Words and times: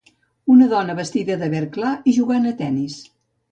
Una 0.53 0.67
dona 0.71 0.95
vestida 1.01 1.37
de 1.43 1.51
verd 1.53 1.71
clar 1.77 1.93
i 2.11 2.17
jugant 2.19 2.51
a 2.55 2.57
tennis. 2.65 3.01